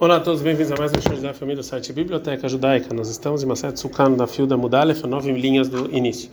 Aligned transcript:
Olá 0.00 0.18
a 0.18 0.20
todos, 0.20 0.40
bem-vindos 0.42 0.70
a 0.70 0.76
mais 0.76 0.92
um 0.92 1.00
show 1.00 1.20
da 1.20 1.34
família 1.34 1.56
do 1.56 1.62
site 1.64 1.92
Biblioteca 1.92 2.48
Judaica. 2.48 2.94
Nós 2.94 3.08
estamos 3.08 3.42
em 3.42 3.46
Maset 3.46 3.80
Sukkah 3.80 4.08
da 4.08 4.28
fio 4.28 4.46
da 4.46 4.56
Mudalef, 4.56 5.04
nove 5.04 5.32
linhas 5.32 5.68
do 5.68 5.92
início. 5.92 6.30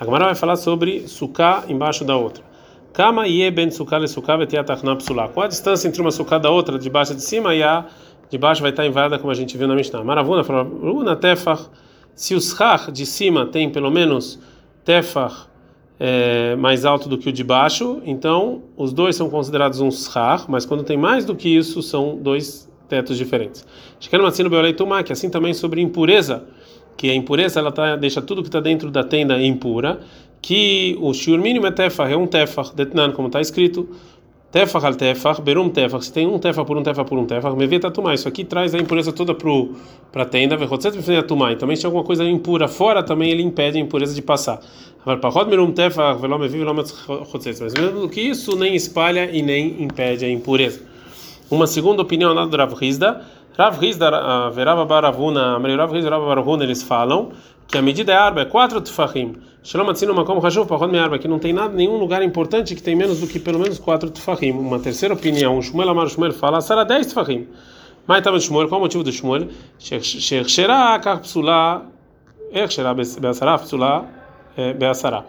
A 0.00 0.04
vai 0.04 0.34
falar 0.34 0.56
sobre 0.56 1.06
Sukkah 1.06 1.62
embaixo 1.68 2.04
da 2.04 2.16
outra. 2.16 2.42
Kama 2.92 3.28
ye 3.28 3.48
ben 3.52 3.70
Sukkah 3.70 4.00
le 4.00 4.08
Sukkah. 4.08 4.36
Qual 5.32 5.44
a 5.44 5.46
distância 5.46 5.86
entre 5.86 6.00
uma 6.00 6.10
Sukkah 6.10 6.40
da 6.40 6.50
outra, 6.50 6.76
de 6.76 6.90
baixo 6.90 7.14
de 7.14 7.22
cima, 7.22 7.54
e 7.54 7.62
a 7.62 7.86
de 8.28 8.36
baixo 8.36 8.60
vai 8.60 8.72
estar 8.72 8.84
inválida, 8.84 9.16
como 9.16 9.30
a 9.30 9.34
gente 9.34 9.56
viu 9.56 9.68
na 9.68 9.76
Mishnah. 9.76 10.02
Maravuna 10.02 10.42
falou, 10.42 10.64
Runa 10.64 11.16
se 12.16 12.34
o 12.34 12.40
schach 12.40 12.90
de 12.90 13.06
cima 13.06 13.46
tem 13.46 13.70
pelo 13.70 13.92
menos 13.92 14.40
tefach 14.84 15.46
é, 16.00 16.56
mais 16.56 16.84
alto 16.84 17.08
do 17.08 17.16
que 17.16 17.28
o 17.28 17.32
de 17.32 17.44
baixo, 17.44 18.02
então 18.04 18.64
os 18.76 18.92
dois 18.92 19.14
são 19.14 19.30
considerados 19.30 19.80
um 19.80 19.92
schach, 19.92 20.46
mas 20.48 20.66
quando 20.66 20.82
tem 20.82 20.96
mais 20.96 21.24
do 21.24 21.36
que 21.36 21.48
isso, 21.48 21.80
são 21.80 22.16
dois 22.16 22.73
tetos 22.88 23.16
diferentes. 23.16 23.66
Que 23.98 25.12
assim 25.12 25.30
também 25.30 25.54
sobre 25.54 25.80
impureza, 25.80 26.44
que 26.96 27.10
a 27.10 27.14
impureza 27.14 27.60
ela 27.60 27.72
tá, 27.72 27.96
deixa 27.96 28.22
tudo 28.22 28.42
que 28.42 28.48
está 28.48 28.60
dentro 28.60 28.90
da 28.90 29.02
tenda 29.02 29.40
impura, 29.42 30.00
que 30.40 30.96
o 31.00 31.12
shiur 31.14 31.38
mínimo 31.38 31.66
é 31.66 31.70
tefach, 31.70 32.12
é 32.12 32.16
um 32.16 32.26
tefach, 32.26 32.74
detnan, 32.74 33.12
como 33.12 33.28
está 33.28 33.40
escrito, 33.40 33.88
tefach 34.52 34.84
al 34.84 34.94
tefach, 34.94 35.40
berum 35.40 35.70
tefach, 35.70 36.04
se 36.04 36.12
tem 36.12 36.26
um 36.26 36.38
tefach 36.38 36.66
por 36.66 36.76
um 36.76 36.82
tefach 36.82 37.08
por 37.08 37.18
um 37.18 37.24
tefach, 37.24 37.56
me 37.56 37.66
vê 37.66 37.80
tatumá, 37.80 38.14
isso 38.14 38.28
aqui 38.28 38.44
traz 38.44 38.74
a 38.74 38.78
impureza 38.78 39.10
toda 39.12 39.34
para 39.34 40.22
a 40.22 40.26
tenda, 40.26 40.56
vechotzet 40.56 40.96
me 40.96 41.02
tatumá, 41.02 41.52
e 41.52 41.56
também 41.56 41.76
se 41.76 41.86
alguma 41.86 42.04
coisa 42.04 42.24
impura 42.24 42.68
fora, 42.68 43.02
também 43.02 43.30
ele 43.30 43.42
impede 43.42 43.78
a 43.78 43.80
impureza 43.80 44.14
de 44.14 44.22
passar. 44.22 44.60
Mas 45.04 45.18
mesmo 47.74 48.08
que 48.08 48.20
isso, 48.20 48.56
nem 48.56 48.74
espalha 48.74 49.30
e 49.30 49.42
nem 49.42 49.82
impede 49.82 50.24
a 50.24 50.30
impureza. 50.30 50.93
Uma 51.50 51.66
segunda 51.66 52.00
opinião 52.00 52.32
lá 52.32 52.46
do 52.46 52.56
Rav 52.56 52.72
Hizda, 52.80 53.20
Rav 53.56 53.84
Hizda, 53.84 54.50
Verava 54.50 54.84
Baravuna, 54.86 55.58
Rav 55.58 55.94
Hizda, 55.96 56.10
Rav 56.10 56.24
Baravuna, 56.24 56.64
eles 56.64 56.82
falam 56.82 57.32
que 57.68 57.76
a 57.76 57.82
medida 57.82 58.12
é 58.12 58.16
arba, 58.16 58.40
é 58.42 58.44
quatro 58.46 58.80
tefachim. 58.80 59.36
Shalom 59.62 59.90
atzino 59.90 60.14
makom 60.14 60.38
hashuv 60.40 60.68
me 60.90 60.98
arba, 60.98 61.18
que 61.18 61.28
não 61.28 61.38
tem 61.38 61.52
nada, 61.52 61.74
nenhum 61.74 61.98
lugar 61.98 62.22
importante 62.22 62.74
que 62.74 62.82
tem 62.82 62.96
menos 62.96 63.20
do 63.20 63.26
que 63.26 63.38
pelo 63.38 63.58
menos 63.58 63.78
quatro 63.78 64.10
tefachim. 64.10 64.52
Uma 64.52 64.78
terceira 64.78 65.14
opinião, 65.14 65.60
Shmuel 65.60 65.90
Amar 65.90 66.08
Shmuel 66.08 66.32
fala, 66.32 66.60
será 66.60 66.82
dez 66.82 67.08
tefachim. 67.08 67.46
Mas 68.06 68.18
estava 68.18 68.40
Shmuel, 68.40 68.68
qual 68.68 68.80
o 68.80 68.84
motivo 68.84 69.04
do 69.04 69.12
Shmuel? 69.12 69.48
Shechshera 69.78 70.98
kach 70.98 71.20
psula, 71.20 71.82
echshera 72.52 72.94
be'asara 72.94 73.58
psula 73.58 74.06
be'asara. 74.78 75.24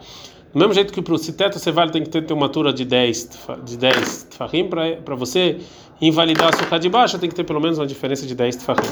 Do 0.56 0.60
mesmo 0.60 0.72
jeito 0.72 0.90
que 0.90 1.02
para 1.02 1.12
o 1.12 1.18
teto 1.18 1.58
você 1.58 1.70
vale 1.70 1.90
tem 1.90 2.02
que 2.02 2.08
ter 2.08 2.32
uma 2.32 2.46
altura 2.46 2.72
de 2.72 2.82
10 2.82 3.28
de 3.62 3.76
10 3.76 4.28
tfahim 4.30 4.66
para 5.04 5.14
você 5.14 5.58
invalidar 6.00 6.48
a 6.48 6.56
suca 6.56 6.78
de 6.78 6.88
baixo 6.88 7.18
tem 7.18 7.28
que 7.28 7.34
ter 7.34 7.44
pelo 7.44 7.60
menos 7.60 7.76
uma 7.76 7.86
diferença 7.86 8.26
de 8.26 8.34
10 8.34 8.56
tfahim. 8.56 8.88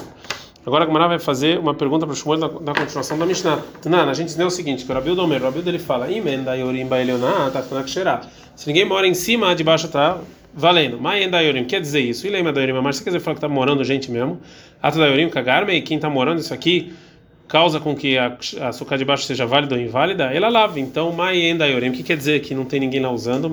Agora 0.66 0.84
a 0.84 0.86
Gamara 0.86 1.08
vai 1.08 1.18
fazer 1.18 1.58
uma 1.58 1.72
pergunta 1.72 2.04
para 2.04 2.12
o 2.12 2.16
Shmuel 2.16 2.38
na, 2.38 2.74
continuação 2.74 3.16
da 3.16 3.24
Mishnah. 3.24 3.62
Tanan, 3.80 4.10
a 4.10 4.12
gente 4.12 4.36
lê 4.36 4.44
o 4.44 4.50
seguinte, 4.50 4.84
que 4.84 4.92
o 4.92 4.94
Rabiu 4.94 5.14
Domer, 5.14 5.40
o 5.40 5.44
Rabiu 5.46 5.62
dele 5.62 5.78
fala, 5.78 6.06
tachtanak 7.50 7.90
Se 8.54 8.66
ninguém 8.66 8.84
mora 8.84 9.06
em 9.06 9.14
cima, 9.14 9.54
de 9.54 9.64
baixo 9.64 9.86
está 9.86 10.18
valendo. 10.52 11.00
Maenda 11.00 11.40
yorim, 11.42 11.64
quer 11.64 11.80
dizer 11.80 12.00
isso? 12.00 12.26
E 12.26 12.30
lema 12.30 12.52
da 12.52 12.60
yorim, 12.60 12.74
mas 12.82 12.96
você 12.96 13.04
quer 13.04 13.10
dizer 13.10 13.20
falar 13.20 13.36
que 13.36 13.38
está 13.38 13.48
morando 13.48 13.82
gente 13.84 14.10
mesmo? 14.10 14.38
Ata 14.82 14.98
da 14.98 15.06
yorim, 15.06 15.30
cagarme, 15.30 15.80
quem 15.80 15.96
está 15.96 16.10
morando 16.10 16.40
isso 16.40 16.52
aqui 16.52 16.92
causa 17.48 17.78
com 17.78 17.94
que 17.94 18.16
a 18.16 18.36
açúcar 18.62 18.96
de 18.96 19.04
baixo 19.04 19.24
seja 19.24 19.46
válida 19.46 19.74
ou 19.74 19.80
inválida, 19.80 20.24
ela 20.32 20.48
lava. 20.48 20.80
Então, 20.80 21.10
o 21.10 21.92
que 21.92 22.02
quer 22.02 22.16
dizer 22.16 22.40
que 22.40 22.54
não 22.54 22.64
tem 22.64 22.80
ninguém 22.80 23.00
lá 23.00 23.10
usando? 23.10 23.50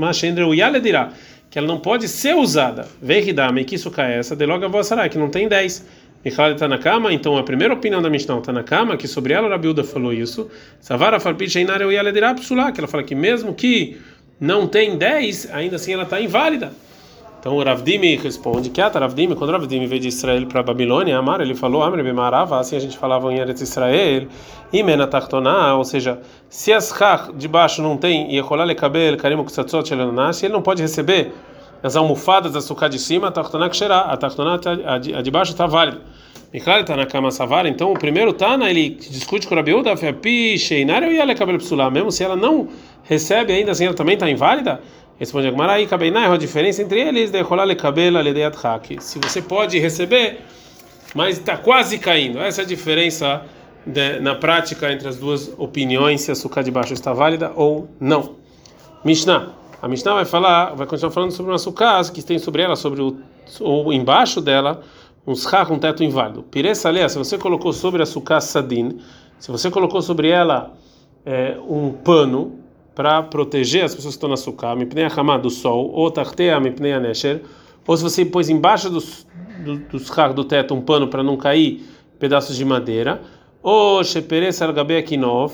Que 1.50 1.60
ela 1.60 1.68
não 1.68 1.80
pode 1.80 2.08
ser 2.08 2.36
usada. 2.36 2.88
Veridame, 3.02 3.66
que 3.66 3.76
isso 3.76 3.92
é 3.98 4.20
essa, 4.20 4.36
de 4.36 4.46
logo 4.46 4.64
a 4.64 4.68
vossará, 4.68 5.08
que 5.10 5.18
não 5.18 5.30
tem 5.30 5.48
10. 5.48 5.86
Michal 6.24 6.52
está 6.52 6.68
na 6.68 6.78
cama, 6.78 7.12
então 7.12 7.36
a 7.36 7.44
primeira 7.44 7.74
opinião 7.74 8.00
da 8.00 8.10
Mishnah 8.10 8.38
está 8.38 8.54
na 8.54 8.64
cama, 8.64 8.96
que 8.96 9.08
sobre 9.08 9.34
ela 9.34 9.48
a 9.48 9.50
Rabiuda 9.50 9.84
falou 9.84 10.14
isso. 10.14 10.50
Savara 10.80 11.20
farpit 11.20 11.50
sheinar 11.50 11.82
o 11.82 11.92
yale 11.92 12.12
dirá 12.12 12.34
psulá, 12.36 12.72
que 12.72 12.80
ela 12.80 12.88
fala 12.88 13.04
que 13.04 13.16
mesmo 13.16 13.56
que 13.56 13.98
não 14.40 14.68
tem 14.68 14.98
10, 14.98 15.50
ainda 15.52 15.78
assim 15.78 15.94
ela 15.94 16.04
está 16.04 16.22
inválida. 16.22 16.74
Então 17.42 17.58
o 17.58 17.64
Ravdimi 17.64 18.18
responde 18.18 18.70
que 18.70 18.80
a 18.80 18.88
Ravdimi, 18.88 19.36
quando 19.36 19.50
o 19.50 19.54
Ravdimi 19.54 19.88
veio 19.88 20.00
de 20.00 20.10
Israel 20.10 20.46
para 20.46 20.62
Babilônia, 20.62 21.18
Amar, 21.18 21.42
ele 21.42 21.56
falou, 21.56 21.82
Amre 21.82 22.04
Bemarava, 22.04 22.60
assim 22.60 22.76
a 22.76 22.80
gente 22.80 22.96
falava 22.96 23.34
em 23.34 23.40
Eretz 23.40 23.62
Israel, 23.62 24.28
Imena 24.72 25.08
Tartoná, 25.08 25.76
ou 25.76 25.84
seja, 25.84 26.20
se 26.48 26.72
as 26.72 26.96
Chach 26.96 27.34
de 27.34 27.48
baixo 27.48 27.82
não 27.82 27.98
tem, 27.98 28.32
e 28.32 28.38
Echolale 28.38 28.76
Kabel, 28.76 29.18
Karim 29.18 29.38
Kutsatzot 29.38 29.90
Shelenash, 29.90 30.44
ele 30.44 30.54
não 30.54 30.62
pode 30.62 30.84
receber 30.84 31.34
as 31.82 31.96
almofadas 31.96 32.54
da 32.54 32.62
sucá 32.62 32.88
de 32.88 33.00
cima, 33.00 33.30
a 33.30 33.32
Tartoná 33.32 33.68
Ksherá, 33.70 34.02
a 34.02 34.16
Tartoná, 34.16 34.60
a 34.86 35.00
de 35.00 35.32
baixo 35.32 35.52
está 35.52 35.66
válida. 35.66 36.00
Michal 36.54 36.82
está 36.82 36.98
na 36.98 37.06
cama 37.06 37.32
Savara, 37.32 37.70
então 37.70 37.94
o 37.94 37.98
primeiro 37.98 38.34
Tana, 38.34 38.70
ele 38.70 38.90
discute 38.90 39.48
com 39.48 39.56
o 39.56 39.58
Rabiuda, 39.58 39.96
Pi, 40.22 40.60
Sheinar, 40.60 41.02
e 41.04 41.18
ela 41.18 41.34
Kabel 41.34 41.58
Psulá, 41.58 41.90
mesmo 41.90 42.12
se 42.12 42.24
ela 42.26 42.36
não 42.36 42.68
recebe, 43.04 43.54
ainda 43.54 43.72
assim 43.72 43.86
ela 43.86 43.96
também 43.96 44.16
está 44.16 44.30
inválida? 44.30 44.82
Responde 45.22 45.50
a 45.50 45.52
Gemara, 45.52 45.80
é 45.80 46.28
a 46.28 46.36
diferença 46.36 46.82
entre 46.82 47.00
eles 47.00 47.30
de 47.30 47.40
rolar 47.42 47.76
cabelo 47.76 48.18
Se 49.00 49.20
você 49.20 49.40
pode 49.40 49.78
receber, 49.78 50.42
mas 51.14 51.38
está 51.38 51.56
quase 51.56 52.00
caindo. 52.00 52.40
Essa 52.40 52.64
é 52.64 52.66
a 52.66 52.68
diferença 52.68 53.46
de, 53.86 54.20
na 54.20 54.34
prática 54.34 54.92
entre 54.92 55.08
as 55.08 55.18
duas 55.18 55.54
opiniões, 55.60 56.22
se 56.22 56.32
a 56.32 56.34
açúcar 56.34 56.64
de 56.64 56.72
baixo 56.72 56.94
está 56.94 57.14
válida 57.14 57.52
ou 57.56 57.88
não. 58.00 58.38
Mishnah. 59.06 59.50
A 59.80 59.88
Mishnah 59.88 60.16
vai 60.16 60.26
falar, 60.26 60.74
vai 60.74 60.88
continuar 60.88 61.12
falando 61.12 61.32
sobre 61.34 61.52
uma 61.52 61.58
açúcar 61.58 62.02
que 62.12 62.24
tem 62.24 62.40
sobre 62.40 62.64
ela, 62.64 62.76
sobre 62.76 63.04
o, 63.04 63.16
ou 63.60 63.94
embaixo 63.94 64.42
dela, 64.42 64.82
um 65.28 65.36
schach, 65.36 65.72
um 65.72 65.78
teto 65.78 66.04
inválido. 66.04 66.42
Piressa 66.42 66.90
se 67.08 67.20
você 67.20 67.38
colocou 67.38 67.72
sobre 67.74 68.02
a 68.02 68.06
açúcar 68.06 68.42
sadin, 68.42 68.98
se 69.38 69.52
você 69.52 69.70
colocou 69.70 70.02
sobre 70.02 70.30
ela 70.30 70.74
é, 71.24 71.60
um 71.70 71.92
pano, 71.92 72.61
para 72.94 73.24
proteger 73.24 73.86
as 73.86 73.96
pessoas 73.96 74.16
que 74.16 74.18
estão 74.18 74.30
na 74.30 74.38
sukkah, 74.38 74.76
mipnei 74.76 75.06
hamá 75.06 75.38
do 75.38 75.50
sol, 75.50 75.92
ou 75.94 76.12
tartea 76.12 76.60
mipnei 76.60 76.98
nesher, 77.00 77.42
ou 77.88 77.98
se 77.98 78.04
você 78.04 78.26
pôs 78.26 78.50
embaixo 78.50 78.90
dos 78.90 79.26
do, 79.64 79.78
do, 79.78 80.34
do 80.34 80.44
teto 80.44 80.74
um 80.74 80.82
pano 80.82 81.08
para 81.08 81.24
não 81.24 81.38
cair 81.38 81.84
pedaços 82.20 82.56
de 82.56 82.66
madeira, 82.66 83.22
ou 83.62 84.04
sheperes 84.04 84.62
algabe 84.62 84.98
akinov, 84.98 85.54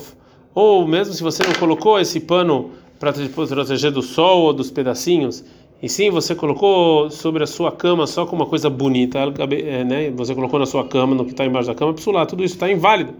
ou 0.53 0.87
mesmo 0.87 1.13
se 1.13 1.21
você 1.21 1.43
não 1.43 1.53
colocou 1.53 1.99
esse 1.99 2.19
pano 2.19 2.71
para 2.99 3.13
proteger 3.13 3.91
do 3.91 4.01
sol 4.01 4.41
ou 4.43 4.53
dos 4.53 4.71
pedacinhos, 4.71 5.43
e 5.81 5.87
sim 5.87 6.09
você 6.09 6.33
colocou 6.33 7.11
sobre 7.11 7.43
a 7.43 7.47
sua 7.47 7.71
cama 7.71 8.07
só 8.07 8.25
com 8.25 8.35
uma 8.35 8.47
coisa 8.47 8.69
bonita, 8.69 9.19
é, 9.19 9.83
né? 9.83 10.09
Você 10.11 10.33
colocou 10.33 10.59
na 10.59 10.65
sua 10.65 10.87
cama, 10.87 11.13
no 11.13 11.23
que 11.23 11.31
está 11.31 11.45
embaixo 11.45 11.67
da 11.67 11.75
cama, 11.75 11.93
lá 12.07 12.25
tudo 12.25 12.43
isso 12.43 12.55
está 12.55 12.71
inválido, 12.71 13.13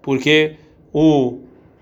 porque 0.00 0.54
o 0.92 1.40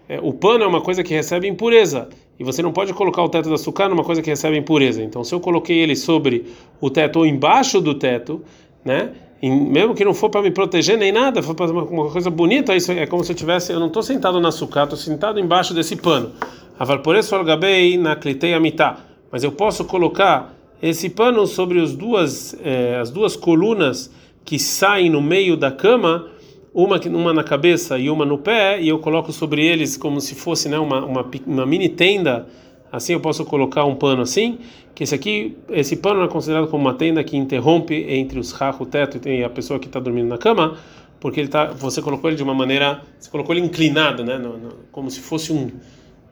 é, 0.08 0.18
o 0.22 0.32
pano 0.32 0.64
é 0.64 0.66
uma 0.66 0.80
coisa 0.80 1.04
que 1.04 1.12
recebe 1.12 1.46
impureza 1.46 2.08
e 2.40 2.44
você 2.44 2.62
não 2.62 2.72
pode 2.72 2.94
colocar 2.94 3.22
o 3.22 3.28
teto 3.28 3.48
da 3.48 3.56
açúcar 3.56 3.88
numa 3.88 4.04
coisa 4.04 4.22
que 4.22 4.30
recebe 4.30 4.56
impureza. 4.56 5.02
Então, 5.02 5.22
se 5.22 5.34
eu 5.34 5.40
coloquei 5.40 5.78
ele 5.78 5.94
sobre 5.94 6.46
o 6.80 6.88
teto 6.88 7.18
ou 7.18 7.26
embaixo 7.26 7.80
do 7.80 7.94
teto, 7.94 8.42
né? 8.84 9.10
E 9.40 9.48
mesmo 9.50 9.94
que 9.94 10.04
não 10.04 10.14
for 10.14 10.30
para 10.30 10.42
me 10.42 10.50
proteger 10.50 10.96
nem 10.98 11.12
nada, 11.12 11.42
for 11.42 11.54
para 11.54 11.70
uma 11.70 12.10
coisa 12.10 12.30
bonita, 12.30 12.74
isso 12.74 12.90
é 12.90 13.06
como 13.06 13.22
se 13.22 13.32
eu 13.32 13.36
tivesse, 13.36 13.72
eu 13.72 13.78
não 13.78 13.86
estou 13.86 14.02
sentado 14.02 14.40
na 14.40 14.48
açúcar, 14.48 14.84
estou 14.84 14.98
sentado 14.98 15.38
embaixo 15.38 15.74
desse 15.74 15.94
pano. 15.94 16.32
Aval 16.78 17.00
por 17.00 17.14
isso 17.14 17.34
algabei 17.36 17.96
na 17.98 18.16
cliteia 18.16 18.58
mitá. 18.58 18.98
Mas 19.30 19.44
eu 19.44 19.52
posso 19.52 19.84
colocar 19.84 20.54
esse 20.82 21.10
pano 21.10 21.46
sobre 21.46 21.80
as 21.80 21.94
duas, 21.94 22.56
eh, 22.64 22.98
as 23.00 23.10
duas 23.10 23.36
colunas 23.36 24.10
que 24.44 24.58
saem 24.58 25.10
no 25.10 25.20
meio 25.20 25.56
da 25.56 25.70
cama 25.70 26.26
uma, 26.72 26.98
uma 27.00 27.32
na 27.32 27.42
cabeça 27.42 27.98
e 27.98 28.10
uma 28.10 28.24
no 28.24 28.38
pé, 28.38 28.80
e 28.80 28.88
eu 28.88 28.98
coloco 28.98 29.32
sobre 29.32 29.64
eles 29.64 29.96
como 29.96 30.20
se 30.20 30.34
fosse 30.34 30.68
né, 30.68 30.78
uma, 30.78 31.04
uma, 31.04 31.30
uma 31.46 31.66
mini 31.66 31.88
tenda. 31.88 32.46
Assim 32.90 33.12
eu 33.12 33.20
posso 33.20 33.44
colocar 33.44 33.84
um 33.84 33.94
pano 33.94 34.22
assim, 34.22 34.58
que 34.94 35.04
esse 35.04 35.14
aqui, 35.14 35.56
esse 35.70 35.96
pano 35.96 36.22
é 36.22 36.28
considerado 36.28 36.68
como 36.68 36.84
uma 36.84 36.94
tenda 36.94 37.22
que 37.22 37.36
interrompe 37.36 37.94
entre 38.08 38.38
os 38.38 38.52
rachos, 38.52 38.82
o 38.82 38.86
teto 38.86 39.28
e 39.28 39.44
a 39.44 39.50
pessoa 39.50 39.78
que 39.78 39.86
está 39.86 40.00
dormindo 40.00 40.28
na 40.28 40.38
cama, 40.38 40.76
porque 41.20 41.40
ele 41.40 41.48
tá, 41.48 41.66
você 41.66 42.00
colocou 42.00 42.30
ele 42.30 42.36
de 42.36 42.42
uma 42.42 42.54
maneira, 42.54 43.02
você 43.18 43.30
colocou 43.30 43.54
ele 43.54 43.64
inclinado, 43.64 44.24
né, 44.24 44.38
no, 44.38 44.56
no, 44.56 44.68
como 44.90 45.10
se 45.10 45.20
fosse 45.20 45.52
um 45.52 45.70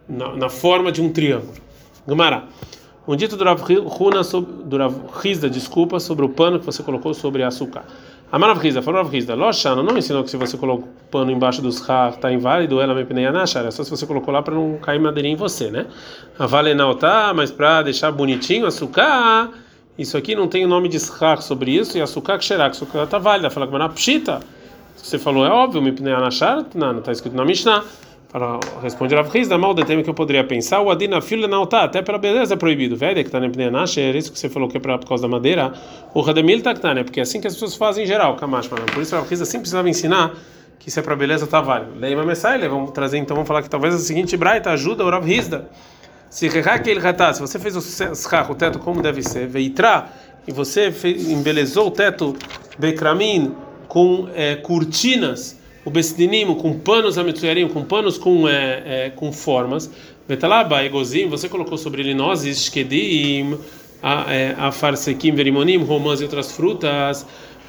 na, 0.08 0.37
na, 0.37 0.49
forma 0.49 0.90
de 0.93 1.02
um 1.02 1.12
triângulo. 1.12 1.55
Gamara. 2.06 2.44
Um 3.06 3.14
dito 3.14 3.37
do 3.37 3.44
Rav 3.44 3.61
Huna, 3.62 4.22
do 4.64 4.76
Rav 4.76 4.94
Rizda, 5.20 5.49
desculpa, 5.49 6.00
sobre 6.00 6.25
o 6.25 6.28
pano 6.28 6.58
que 6.58 6.66
você 6.66 6.82
colocou 6.82 7.14
sobre 7.14 7.43
açúcar. 7.43 7.84
Amarav 8.31 8.58
Rizda, 8.58 8.82
falou 8.82 9.02
Rav 9.02 9.12
Rizda, 9.12 9.34
Loshana 9.34 9.82
não 9.82 9.96
ensinou 9.96 10.25
que 10.25 10.31
se 10.31 10.37
você 10.37 10.56
colocou 10.56 10.88
pano 11.11 11.31
embaixo 11.31 11.62
dos 11.62 11.81
har 11.88 12.11
está 12.11 12.32
inválido, 12.32 12.81
ela 12.81 12.93
me 12.93 13.05
pneia 13.05 13.31
na 13.31 13.43
é 13.43 13.70
só 13.70 13.84
se 13.84 13.90
você 13.90 14.05
colocou 14.05 14.34
lá 14.34 14.43
para 14.43 14.55
não 14.55 14.78
cair 14.78 14.99
madeirinha 14.99 15.34
em 15.34 15.37
você, 15.37 15.70
né? 15.70 15.87
A 16.37 16.44
valenal 16.44 16.96
tá, 16.96 17.32
mas 17.32 17.52
para 17.52 17.82
deixar 17.82 18.11
bonitinho, 18.11 18.67
açúcar, 18.67 19.50
isso 19.96 20.17
aqui 20.17 20.34
não 20.34 20.49
tem 20.49 20.64
o 20.64 20.69
nome 20.69 20.88
de 20.88 20.99
har 21.20 21.40
sobre 21.40 21.70
isso, 21.70 21.96
e 21.96 22.00
açúcar 22.00 22.38
que 22.38 22.44
xerak, 22.44 22.73
açúcar 22.73 23.05
está 23.05 23.19
válida, 23.19 23.49
fala 23.49 23.69
que 23.69 23.94
pshita, 23.94 24.40
você 24.96 25.20
falou, 25.20 25.46
é 25.46 25.50
óbvio, 25.50 25.81
me 25.81 25.93
pneia 25.93 26.19
na 26.19 26.31
não 26.75 26.99
está 26.99 27.12
escrito 27.12 27.37
na 27.37 27.44
Mishnah. 27.44 27.84
Fala, 28.28 28.58
responde 28.82 29.14
Rav 29.14 29.31
Hizda, 29.34 29.56
mal 29.56 29.73
detém 29.73 30.02
que 30.02 30.11
eu 30.11 30.14
poderia 30.14 30.43
pensar, 30.43 30.81
o 30.81 30.90
Adina 30.90 31.20
filha 31.20 31.46
não 31.46 31.64
tá, 31.64 31.84
até 31.84 32.02
pela 32.02 32.19
beleza 32.19 32.55
é 32.55 32.56
proibido. 32.56 32.96
Velho, 32.96 33.23
que 33.25 33.31
tá 33.31 33.38
na 33.38 33.49
Pneanash, 33.49 33.99
é 33.99 34.11
isso 34.11 34.32
que 34.32 34.38
você 34.38 34.49
falou 34.49 34.69
que 34.69 34.76
é 34.76 34.81
por 34.81 34.99
causa 35.06 35.23
da 35.23 35.28
madeira. 35.28 35.73
O 36.12 36.20
Rademil 36.20 36.61
tá 36.61 36.75
que 36.75 36.81
tá, 36.81 36.93
né? 36.93 37.05
Porque 37.05 37.20
é 37.20 37.23
assim 37.23 37.40
que 37.40 37.46
as 37.46 37.55
pessoas 37.55 37.76
fazem 37.76 38.05
em 38.05 38.06
geral, 38.06 38.34
Kamash. 38.37 38.69
Por 38.69 39.00
isso 39.00 39.14
Rav 39.14 39.32
Hizda 39.32 39.44
sempre 39.44 39.61
precisava 39.61 39.88
ensinar 39.88 40.34
que 40.78 40.90
se 40.90 40.99
é 40.99 41.02
para 41.02 41.14
beleza 41.14 41.46
tá 41.46 41.61
válido. 41.61 41.93
Leima 41.99 42.25
Messaile, 42.25 42.67
vamos 42.69 42.90
trazer 42.90 43.19
então, 43.19 43.37
vamos 43.37 43.46
falar 43.46 43.62
que 43.62 43.70
talvez 43.70 43.94
a 43.94 43.99
seguinte 43.99 44.37
Braita 44.37 44.70
ajuda 44.70 45.05
o 45.05 45.11
Rav 45.11 45.28
Hizda. 45.28 45.69
Se 46.28 46.46
ele 46.46 46.62
se 47.34 47.40
você 47.40 47.58
fez 47.58 47.76
o, 47.76 48.55
teto 48.55 48.78
como 48.81 49.00
deve 49.00 49.23
ser, 49.23 49.46
veitra, 49.46 50.08
e 50.46 50.52
você 50.52 50.90
fez, 50.90 51.28
embelezou 51.28 51.87
o 51.87 51.90
teto 51.90 52.37
Bekramin 52.76 53.55
com 53.88 54.28
é, 54.34 54.56
cortinas 54.56 55.58
o 55.87 55.91
Besdinim 55.91 56.53
com 56.56 56.77
panos 56.81 57.17
ametsuyarim, 57.17 57.69
com 57.69 57.85
panos 57.85 58.19
com, 58.19 58.49
é, 58.49 58.83
é, 59.06 59.11
com 59.11 59.33
formas. 59.33 59.88
Betalaba, 60.27 60.85
egozim, 60.85 61.29
você 61.29 61.49
colocou 61.49 61.79
sobre 61.79 62.03
ele 62.03 62.12
nozes, 62.12 62.65
shkedim, 62.65 63.56
é, 64.29 64.56
a 64.59 64.73
farsekim, 64.73 65.33
verimonim, 65.33 65.79
romãs 65.79 66.21
e 66.21 66.25
outras 66.25 66.50
frutas. 66.50 67.25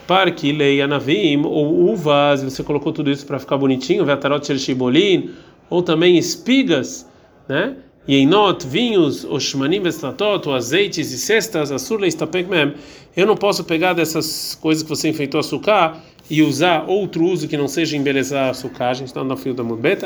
Parque, 0.08 0.52
lei, 0.52 0.82
anavim, 0.82 1.44
ou 1.46 1.92
uvas, 1.92 2.42
você 2.42 2.64
colocou 2.64 2.92
tudo 2.92 3.12
isso 3.12 3.24
para 3.24 3.38
ficar 3.38 3.56
bonitinho, 3.56 4.04
vetarot 4.04 4.58
shibolin, 4.58 5.30
ou 5.70 5.84
também 5.84 6.18
espigas, 6.18 7.08
né? 7.48 7.76
E 8.08 8.16
em 8.16 8.26
not, 8.26 8.66
vinhos, 8.66 9.26
oshmanim 9.26 9.82
vestatot, 9.82 10.50
azeites 10.50 11.12
e 11.12 11.18
cestas, 11.18 11.72
assur 11.72 12.00
leistapek 12.00 12.50
mem. 12.50 12.74
Eu 13.16 13.26
não 13.26 13.36
posso 13.36 13.64
pegar 13.64 13.94
dessas 13.94 14.56
coisas 14.62 14.82
que 14.82 14.90
você 14.90 15.10
enfeitou 15.10 15.40
açúcar 15.40 15.98
e 16.30 16.42
usar 16.42 16.86
outro 16.88 17.26
uso 17.26 17.48
que 17.48 17.58
não 17.58 17.68
seja 17.68 17.98
embelezar 17.98 18.50
açúcar, 18.50 18.90
a 18.90 18.94
gente 18.94 19.08
está 19.08 19.24
no 19.24 19.36
fio 19.36 19.54
da 19.54 19.64
Mudbet, 19.64 20.04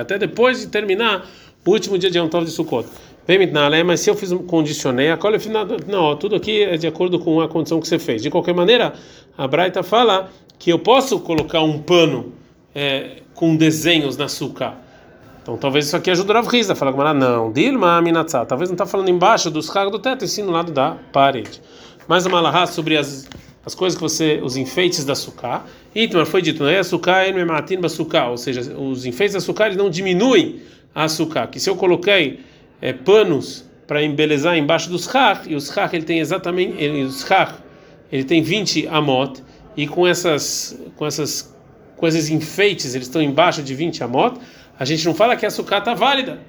até 0.00 0.18
depois 0.18 0.60
de 0.60 0.66
terminar 0.68 1.28
o 1.64 1.70
último 1.70 1.98
dia 1.98 2.10
de 2.10 2.18
Yom 2.18 2.28
Tov 2.28 2.44
de 2.44 2.50
Sukkot. 2.50 2.86
Mas 3.86 4.00
se 4.00 4.10
eu 4.10 4.14
fiz 4.14 4.32
condicionei, 4.46 5.10
a 5.10 5.16
cola 5.16 5.36
não, 5.86 6.16
tudo 6.16 6.36
aqui 6.36 6.62
é 6.62 6.76
de 6.76 6.86
acordo 6.86 7.18
com 7.18 7.40
a 7.40 7.48
condição 7.48 7.80
que 7.80 7.88
você 7.88 7.98
fez. 7.98 8.22
De 8.22 8.30
qualquer 8.30 8.54
maneira, 8.54 8.94
a 9.36 9.46
Braita 9.46 9.82
fala 9.82 10.30
que 10.58 10.70
eu 10.70 10.78
posso 10.78 11.20
colocar 11.20 11.62
um 11.62 11.78
pano 11.78 12.32
é, 12.74 13.22
com 13.34 13.56
desenhos 13.56 14.16
na 14.16 14.24
açúcar. 14.24 14.76
Então 15.42 15.56
talvez 15.56 15.86
isso 15.86 15.96
aqui 15.96 16.10
ajude 16.10 16.30
o 16.30 16.34
Rav 16.34 16.46
Rizda. 16.48 16.74
Fala 16.74 16.92
com 16.92 17.02
não, 17.12 17.52
Dilma 17.52 17.98
Aminatzah. 17.98 18.46
Talvez 18.46 18.70
não 18.70 18.74
está 18.74 18.86
falando 18.86 19.08
embaixo 19.08 19.50
dos 19.50 19.68
carros 19.68 19.92
do 19.92 19.98
teto, 19.98 20.24
e 20.24 20.28
sim 20.28 20.42
no 20.42 20.52
lado 20.52 20.72
da 20.72 20.96
parede. 21.12 21.60
Mais 22.06 22.24
uma 22.26 22.38
alahá 22.38 22.66
sobre 22.66 22.96
as 22.96 23.28
as 23.64 23.74
coisas 23.74 23.96
que 23.96 24.02
você, 24.02 24.40
os 24.42 24.56
enfeites 24.56 25.04
da 25.04 25.14
sucá. 25.14 25.64
Itmar 25.94 26.26
foi 26.26 26.42
dito, 26.42 26.62
não 26.62 26.70
é 26.70 26.78
açúcar, 26.78 28.28
ou 28.28 28.36
seja, 28.36 28.76
os 28.76 29.06
enfeites 29.06 29.34
da 29.34 29.40
sucá 29.40 29.70
não 29.70 29.88
diminuem 29.88 30.60
a 30.94 31.04
açúcar. 31.04 31.46
Que 31.46 31.60
se 31.60 31.70
eu 31.70 31.76
coloquei 31.76 32.40
é, 32.80 32.92
panos 32.92 33.64
para 33.86 34.02
embelezar 34.02 34.56
embaixo 34.56 34.90
dos 34.90 35.04
char, 35.04 35.42
e 35.46 35.54
os 35.54 35.68
char 35.68 35.92
ele 35.94 36.04
tem 36.04 36.18
exatamente, 36.18 36.82
ele, 36.82 37.04
os 37.04 37.24
char, 37.24 37.62
ele 38.10 38.24
tem 38.24 38.42
20 38.42 38.88
amot, 38.88 39.42
e 39.76 39.86
com 39.86 40.06
essas, 40.06 40.78
com 40.96 41.06
essas, 41.06 41.54
com 41.96 42.06
esses 42.06 42.30
enfeites 42.30 42.94
eles 42.94 43.06
estão 43.06 43.22
embaixo 43.22 43.62
de 43.62 43.74
20 43.74 44.02
amot, 44.02 44.40
a 44.78 44.84
gente 44.84 45.04
não 45.04 45.14
fala 45.14 45.36
que 45.36 45.44
a 45.44 45.48
açúcar 45.48 45.78
está 45.78 45.94
válida. 45.94 46.40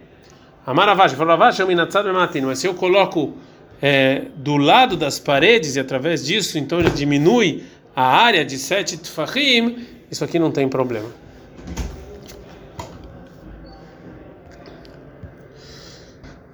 A 0.66 0.74
maravagem, 0.74 1.18
mas 2.46 2.60
se 2.60 2.68
eu 2.68 2.74
coloco 2.74 3.34
é, 3.81 4.28
do 4.36 4.56
lado 4.56 4.96
das 4.96 5.20
paredes 5.20 5.75
e 5.75 5.80
através 5.80 6.25
disso, 6.25 6.58
então 6.58 6.80
ele 6.80 6.90
diminui 6.90 7.64
a 7.96 8.04
área 8.04 8.46
de 8.46 8.58
sete 8.58 8.98
tfahim, 8.98 9.86
isso 10.10 10.24
aqui 10.24 10.40
não 10.40 10.52
tem 10.52 10.70
problema. 10.70 11.10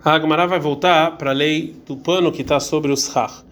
A 0.04 0.14
Agmará 0.14 0.48
vai 0.48 0.60
voltar 0.60 1.18
para 1.18 1.30
a 1.30 1.34
lei 1.34 1.76
do 1.86 1.98
pano 1.98 2.32
que 2.32 2.42
está 2.42 2.60
sobre 2.60 2.92
os 2.92 3.12
chach 3.12 3.44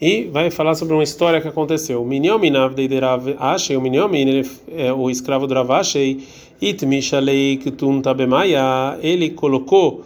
e 0.00 0.24
vai 0.24 0.50
falar 0.50 0.74
sobre 0.74 0.94
uma 0.94 1.02
história 1.02 1.40
que 1.40 1.48
aconteceu. 1.48 2.02
O 2.02 2.06
Minyomin 2.06 2.56
Avdeiderav 2.56 3.34
Ashei, 3.38 3.76
o 3.76 3.80
Minyomin, 3.80 4.42
é 4.68 4.92
o 4.92 5.08
escravo 5.10 5.46
do 5.46 5.54
Ravashei, 5.54 6.26
Itmishalei 6.60 7.56
Ktun 7.58 8.00
Tabemaya, 8.00 8.98
ele 9.02 9.30
colocou 9.30 10.04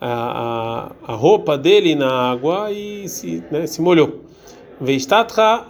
a, 0.00 0.92
a, 1.06 1.12
a 1.12 1.14
roupa 1.14 1.58
dele 1.58 1.94
na 1.94 2.30
água 2.30 2.70
e 2.70 3.08
se, 3.08 3.42
né, 3.50 3.66
se 3.66 3.80
molhou. 3.82 4.24
Veistatra. 4.80 5.64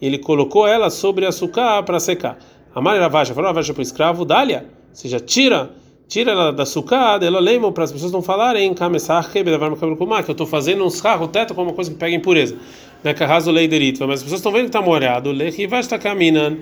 Ele 0.00 0.18
colocou 0.18 0.66
ela 0.66 0.88
sobre 0.88 1.26
açúcar 1.26 1.82
para 1.82 2.00
secar. 2.00 2.38
A 2.74 2.80
Maria 2.80 3.02
Ravaja 3.02 3.34
falou 3.34 3.48
Ravaja 3.48 3.74
para 3.74 3.80
o 3.80 3.82
escravo, 3.82 4.24
Dália, 4.24 4.64
ou 4.88 4.94
seja, 4.94 5.18
tira, 5.18 5.70
tira 6.08 6.30
ela 6.30 6.52
da 6.52 6.62
açúcar, 6.62 7.18
ela 7.20 7.40
lembra 7.40 7.70
para 7.72 7.84
as 7.84 7.92
pessoas 7.92 8.12
não 8.12 8.22
falarem, 8.22 8.72
que 8.72 10.30
eu 10.30 10.32
estou 10.32 10.46
fazendo 10.46 10.84
um 10.84 10.90
sarro, 10.90 11.28
teto 11.28 11.52
com 11.52 11.64
uma 11.64 11.72
coisa 11.72 11.90
que 11.90 11.96
pega 11.96 12.14
impureza. 12.14 12.56
Né, 13.02 13.14
mas 14.06 14.20
as 14.20 14.22
pessoas 14.22 14.40
estão 14.40 14.52
vendo 14.52 14.62
que 14.62 14.68
está 14.68 14.80
molhado, 14.80 15.32
está 15.86 15.98
caminhando. 15.98 16.60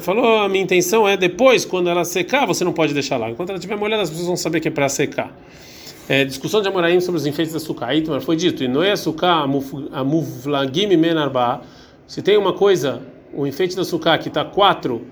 Falou, 0.00 0.38
a 0.40 0.48
minha 0.48 0.62
intenção 0.62 1.08
é 1.08 1.16
depois, 1.16 1.64
quando 1.64 1.88
ela 1.88 2.04
secar, 2.04 2.46
você 2.46 2.64
não 2.64 2.72
pode 2.72 2.92
deixar 2.92 3.16
lá. 3.16 3.30
Enquanto 3.30 3.48
ela 3.48 3.58
estiver 3.58 3.76
molhada, 3.76 4.02
as 4.02 4.10
pessoas 4.10 4.26
vão 4.26 4.36
saber 4.36 4.60
que 4.60 4.68
é 4.68 4.70
para 4.70 4.88
secar. 4.88 5.34
É, 6.06 6.22
discussão 6.24 6.60
de 6.60 6.68
Amoraim 6.68 7.00
sobre 7.00 7.18
os 7.18 7.26
enfeites 7.26 7.54
da 7.54 7.56
açúcar. 7.56 7.88
mas 8.08 8.24
foi 8.24 8.36
dito, 8.36 8.62
e 8.62 8.68
não 8.68 8.82
é 8.82 8.92
açúcar, 8.92 9.46
a 9.92 10.04
muvlagim 10.04 10.94
menarba. 10.96 11.62
Se 12.06 12.20
tem 12.20 12.36
uma 12.36 12.52
coisa, 12.52 13.00
o 13.32 13.46
enfeite 13.46 13.74
da 13.74 13.82
açúcar 13.82 14.18
que 14.18 14.28
está 14.28 14.44
quatro 14.44 15.06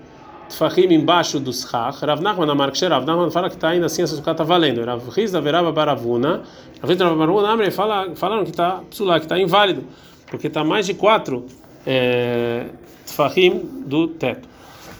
tfahim 0.49 0.93
embaixo 0.93 1.39
dos 1.39 1.63
chach, 1.63 1.99
Rav 2.05 2.21
Nachman 2.21 2.51
Amar 2.51 2.71
Rav 2.71 3.05
Nachman 3.05 3.31
fala 3.31 3.49
que 3.49 3.55
está 3.55 3.69
ainda 3.69 3.87
assim, 3.87 4.03
essa 4.03 4.13
açúcar 4.13 4.31
está 4.31 4.43
valendo. 4.43 4.85
Rav 4.85 5.09
Rizda 5.09 5.41
Verava 5.41 5.71
Baravuna, 5.71 6.43
Rav 6.79 6.89
Rizda 6.89 7.09
Baravuna, 7.09 7.71
falaram 8.15 8.43
que 8.43 8.51
está 8.51 8.83
psulá, 8.87 9.19
que 9.19 9.25
está 9.25 9.39
inválido, 9.39 9.83
porque 10.27 10.45
está 10.45 10.63
mais 10.63 10.85
de 10.85 10.93
quatro 10.93 11.47
é, 11.85 12.65
tfahim 13.05 13.83
do 13.85 14.07
teto. 14.07 14.47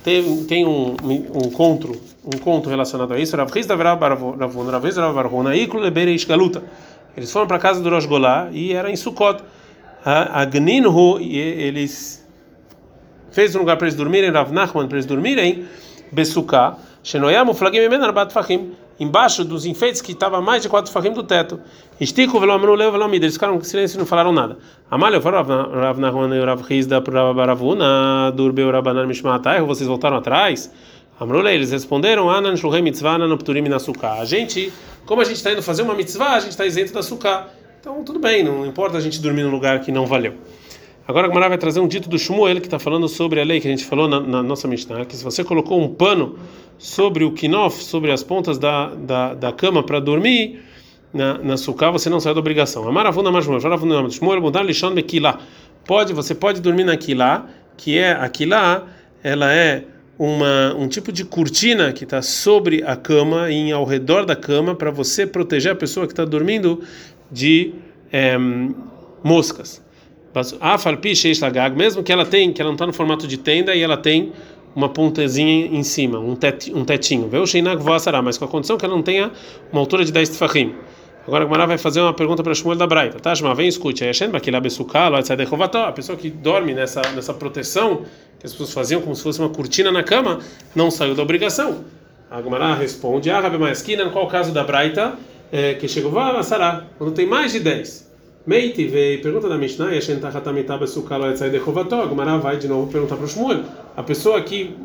Tem, 0.03 0.43
tem 0.45 0.65
um, 0.65 0.95
um 1.01 1.49
conto 1.51 1.97
um 2.25 2.37
conto 2.37 2.69
relacionado 2.69 3.13
a 3.13 3.19
isso. 3.19 3.35
Rav 3.35 3.51
Hizda 3.57 3.75
Rav 3.75 3.99
Baravon, 3.99 4.35
Rav 4.37 4.87
Hizda 4.87 5.01
Rav 5.01 5.13
Barvona, 5.13 5.55
Iklu 5.55 5.79
Lebereish 5.81 6.25
Galuta. 6.25 6.63
Eles 7.15 7.31
foram 7.31 7.47
para 7.47 7.57
a 7.57 7.59
casa 7.59 7.81
do 7.81 7.89
Rosh 7.89 8.05
Golá 8.05 8.49
e 8.51 8.73
era 8.73 8.89
em 8.89 8.95
Sukkot. 8.95 9.43
Agninhu, 10.05 11.19
e 11.21 11.37
eles 11.37 12.27
fez 13.31 13.55
um 13.55 13.59
lugar 13.59 13.77
para 13.77 13.87
eles 13.87 13.95
dormirem, 13.95 14.31
Rav 14.31 14.51
Nachman, 14.51 14.87
para 14.87 14.97
eles 14.97 15.05
dormirem, 15.05 15.65
Besuká, 16.11 16.77
Shenoyam, 17.01 17.53
Flagim 17.53 17.79
Emen 17.79 18.01
Arbat 18.01 18.33
Fahim 18.33 18.73
embaixo 18.99 19.43
dos 19.43 19.65
enfeites 19.65 20.01
que 20.01 20.11
estava 20.11 20.41
mais 20.41 20.61
de 20.61 20.69
quatro 20.69 20.91
farrim 20.91 21.11
do 21.11 21.23
teto. 21.23 21.59
Estico 21.99 22.39
velomenu 22.39 22.75
leu 22.75 22.91
velomida. 22.91 23.25
Eles 23.25 23.35
ficaram 23.35 23.55
em 23.55 23.61
silêncio 23.61 23.97
e 23.97 23.99
não 23.99 24.05
falaram 24.05 24.31
nada. 24.31 24.57
Amalha, 24.89 25.19
Rav 25.19 25.99
Nahman 25.99 26.35
e 26.35 26.45
Rav 26.45 26.61
Rizda 26.61 26.99
Rav 26.99 27.33
Baravuna, 27.35 28.31
Durbeu 28.31 28.71
Rabanan 28.71 29.05
Mishmatai, 29.05 29.61
vocês 29.61 29.87
voltaram 29.87 30.17
atrás? 30.17 30.71
Amrule, 31.19 31.51
eles 31.51 31.71
responderam: 31.71 32.29
Anan 32.29 32.55
Shulhei 32.55 32.81
Mitzvah 32.81 33.15
Anan 33.15 33.37
Pturim 33.37 33.67
Nasuká. 33.69 34.13
A 34.13 34.25
gente, 34.25 34.73
como 35.05 35.21
a 35.21 35.23
gente 35.23 35.37
está 35.37 35.51
indo 35.51 35.61
fazer 35.61 35.83
uma 35.83 35.93
mitzvah, 35.93 36.35
a 36.35 36.39
gente 36.39 36.51
está 36.51 36.65
isento 36.65 36.93
da 36.93 37.03
suká. 37.03 37.47
Então 37.79 38.03
tudo 38.03 38.19
bem, 38.19 38.43
não 38.43 38.65
importa 38.65 38.97
a 38.97 39.01
gente 39.01 39.21
dormir 39.21 39.43
num 39.43 39.51
lugar 39.51 39.81
que 39.81 39.91
não 39.91 40.05
valeu. 40.05 40.33
Agora 41.05 41.27
a 41.27 41.29
Gemara 41.29 41.49
vai 41.49 41.57
trazer 41.57 41.81
um 41.81 41.87
dito 41.87 42.07
do 42.07 42.17
Shmuel 42.17 42.61
que 42.61 42.67
está 42.67 42.79
falando 42.79 43.09
sobre 43.09 43.41
a 43.41 43.43
lei 43.43 43.59
que 43.59 43.67
a 43.67 43.71
gente 43.71 43.83
falou 43.83 44.07
na, 44.07 44.21
na 44.21 44.41
nossa 44.41 44.69
Mishnah, 44.69 45.03
que 45.03 45.17
se 45.17 45.23
você 45.23 45.43
colocou 45.43 45.81
um 45.81 45.93
pano 45.93 46.39
sobre 46.77 47.25
o 47.25 47.33
kinof, 47.33 47.83
sobre 47.83 48.09
as 48.09 48.23
pontas 48.23 48.57
da, 48.57 48.87
da, 48.95 49.33
da 49.33 49.51
cama 49.51 49.83
para 49.83 49.99
dormir 49.99 50.61
na, 51.13 51.37
na 51.39 51.57
suká, 51.57 51.91
você 51.91 52.09
não 52.09 52.21
sai 52.21 52.33
da 52.33 52.39
obrigação. 52.39 52.87
Amaravuna 52.87 53.29
Mashmuel, 53.31 53.59
Jaravuna 53.59 54.09
Shmuel, 54.09 54.39
Mudar 54.41 54.63
Lishon 54.63 54.93
Bekilá. 54.93 55.39
Pode, 55.85 56.13
você 56.13 56.33
pode 56.33 56.61
dormir 56.61 56.85
naquilá, 56.85 57.49
que 57.75 57.97
é 57.97 58.13
aquilá, 58.13 58.87
ela 59.21 59.53
é 59.53 59.83
uma, 60.17 60.73
um 60.73 60.87
tipo 60.87 61.11
de 61.11 61.25
cortina 61.25 61.91
que 61.91 62.05
está 62.05 62.21
sobre 62.21 62.81
a 62.81 62.95
cama 62.95 63.51
e 63.51 63.73
ao 63.73 63.83
redor 63.83 64.25
da 64.25 64.37
cama 64.37 64.73
para 64.73 64.89
você 64.89 65.27
proteger 65.27 65.73
a 65.73 65.75
pessoa 65.75 66.07
que 66.07 66.13
está 66.13 66.23
dormindo 66.23 66.81
de 67.29 67.73
é, 68.09 68.37
moscas 69.21 69.83
mesmo 71.75 72.03
que 72.03 72.11
ela 72.11 72.25
tem, 72.25 72.51
que 72.51 72.61
ela 72.61 72.69
não 72.69 72.75
está 72.75 72.87
no 72.87 72.93
formato 72.93 73.27
de 73.27 73.37
tenda 73.37 73.75
e 73.75 73.81
ela 73.81 73.97
tem 73.97 74.33
uma 74.75 74.89
pontezinha 74.89 75.67
em 75.67 75.83
cima, 75.83 76.19
um, 76.19 76.35
tet, 76.35 76.73
um 76.73 76.83
tetinho. 76.83 77.29
Voassará, 77.77 78.21
mas 78.21 78.37
com 78.37 78.45
a 78.45 78.47
condição 78.47 78.77
que 78.77 78.85
ela 78.85 78.95
não 78.95 79.03
tenha 79.03 79.31
uma 79.71 79.79
altura 79.79 80.03
de 80.03 80.11
10 80.11 80.29
tefahim. 80.29 80.75
Agora 81.25 81.63
a 81.63 81.65
vai 81.65 81.77
fazer 81.77 82.01
uma 82.01 82.13
pergunta 82.13 82.43
para 82.43 82.53
Shmuel 82.53 82.77
da 82.77 82.85
Braita. 82.85 83.17
Tá, 83.17 83.33
Shmuel, 83.33 83.55
vem 83.55 83.67
escute. 83.67 84.03
A 84.03 85.91
pessoa 85.91 86.17
que 86.17 86.29
dorme 86.29 86.73
nessa, 86.73 87.01
nessa 87.13 87.33
proteção 87.33 88.01
que 88.39 88.45
as 88.45 88.51
pessoas 88.51 88.73
faziam 88.73 89.01
como 89.01 89.15
se 89.15 89.23
fosse 89.23 89.39
uma 89.39 89.47
cortina 89.47 89.89
na 89.89 90.03
cama, 90.03 90.39
não 90.75 90.91
saiu 90.91 91.15
da 91.15 91.23
obrigação. 91.23 91.85
A 92.29 92.41
Gemara 92.41 92.73
responde, 92.73 93.29
ah, 93.29 93.39
Rabi 93.39 93.57
Maesquina, 93.57 94.09
qual 94.09 94.25
o 94.25 94.27
caso 94.27 94.51
da 94.51 94.63
Braita? 94.63 95.13
É, 95.49 95.75
que 95.75 95.87
chegou, 95.87 96.11
vá, 96.11 96.41
Sará, 96.43 96.87
quando 96.97 97.13
tem 97.13 97.25
mais 97.25 97.53
de 97.53 97.59
10. 97.59 98.11
Meiti 98.45 98.85
veio, 98.87 99.21
pergunta 99.21 99.47
da 99.47 99.57
Mishnah, 99.57 99.93
Yashen 99.93 100.19
Tachatamita 100.19 100.85
Sukalo 100.85 101.27
Etzai 101.27 101.49
Dechovato, 101.49 101.95
Agmará 101.95 102.35
vai 102.37 102.57
de 102.57 102.67
novo 102.67 102.91
perguntar 102.91 103.15
para 103.15 103.23
o 103.23 103.27
Shmuel. 103.27 103.63
A 103.95 104.03
pessoa 104.03 104.41
que 104.41 104.75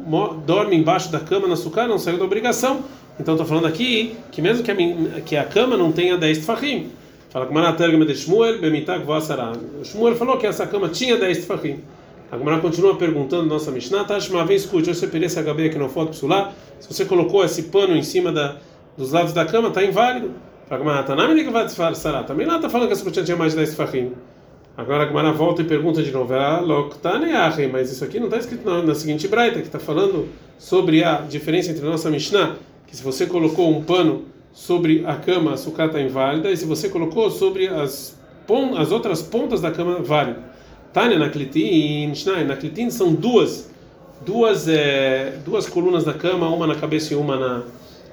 dorme 0.46 0.76
embaixo 0.76 1.10
da 1.10 1.18
cama 1.18 1.48
na 1.48 1.56
Sukkah 1.56 1.88
não 1.88 1.98
saiu 1.98 2.18
da 2.18 2.24
obrigação. 2.24 2.84
Então 3.18 3.34
estou 3.34 3.44
falando 3.44 3.66
aqui 3.66 4.14
que 4.30 4.40
mesmo 4.40 4.62
que 4.62 4.70
a, 4.70 4.76
que 5.22 5.36
a 5.36 5.44
cama 5.44 5.76
não 5.76 5.90
tenha 5.90 6.16
10 6.16 6.38
tfahim. 6.38 6.92
Fala 7.30 7.46
que 7.46 7.52
Maratergama 7.52 8.06
de 8.06 8.14
Shmuel, 8.14 8.60
Bemitag 8.60 9.04
Vossará. 9.04 9.52
Shmuel 9.82 10.14
falou 10.14 10.38
que 10.38 10.46
essa 10.46 10.64
cama 10.64 10.88
tinha 10.88 11.16
10 11.16 11.44
tfahim. 11.44 11.80
A 12.30 12.38
Gemara 12.38 12.60
continua 12.60 12.94
perguntando 12.94 13.46
nossa 13.46 13.72
Mishnah, 13.72 14.04
Tashma, 14.04 14.44
vem 14.44 14.56
escute, 14.56 14.94
você 14.94 15.08
perece 15.08 15.38
a 15.38 15.42
gabeia 15.42 15.70
que 15.70 15.78
não 15.78 15.88
foto 15.88 16.10
psulá, 16.10 16.52
se 16.78 16.92
você 16.92 17.06
colocou 17.06 17.42
esse 17.42 17.64
pano 17.64 17.96
em 17.96 18.02
cima 18.02 18.30
da, 18.30 18.56
dos 18.98 19.12
lados 19.12 19.32
da 19.32 19.46
cama, 19.46 19.68
está 19.68 19.82
inválido. 19.82 20.30
Também 22.26 22.46
lá 22.46 22.56
está 22.56 22.68
falando 22.68 22.88
que 22.88 22.92
essa 22.92 23.02
cortina 23.02 23.24
tinha 23.24 23.36
mais 23.36 23.52
de 23.52 23.58
10 23.58 23.74
tfahim. 23.74 24.12
Agora 24.76 25.04
a 25.04 25.06
Gemara 25.06 25.32
volta 25.32 25.62
e 25.62 25.64
pergunta 25.64 26.02
de 26.02 26.12
novo, 26.12 26.32
mas 27.72 27.90
isso 27.90 28.04
aqui 28.04 28.20
não 28.20 28.26
está 28.26 28.38
escrito 28.38 28.64
na, 28.64 28.82
na 28.82 28.94
seguinte 28.94 29.26
braita, 29.26 29.60
que 29.60 29.66
está 29.66 29.78
falando 29.80 30.28
sobre 30.58 31.02
a 31.02 31.16
diferença 31.22 31.70
entre 31.70 31.84
a 31.84 31.90
nossa 31.90 32.08
Mishnah, 32.10 32.56
que 32.86 32.96
se 32.96 33.02
você 33.02 33.26
colocou 33.26 33.70
um 33.70 33.82
pano 33.82 34.26
sobre 34.52 35.04
a 35.06 35.16
cama, 35.16 35.54
a 35.54 35.56
sucata 35.56 36.00
inválida, 36.00 36.50
e 36.50 36.56
se 36.56 36.64
você 36.64 36.88
colocou 36.88 37.30
sobre 37.30 37.66
as, 37.66 38.16
as 38.76 38.92
outras 38.92 39.20
pontas 39.20 39.60
da 39.60 39.70
cama, 39.70 40.00
válida. 40.00 40.44
Tânia 40.92 41.18
na 41.18 41.28
Klitin, 41.28 42.12
na 42.46 42.56
Klitin 42.56 42.90
são 42.90 43.12
duas, 43.12 43.70
duas, 44.24 44.68
é, 44.68 45.38
duas 45.44 45.68
colunas 45.68 46.04
na 46.04 46.14
cama, 46.14 46.48
uma 46.48 46.66
na 46.66 46.74
cabeça 46.74 47.14
e 47.14 47.16
uma 47.16 47.36
na 47.36 47.62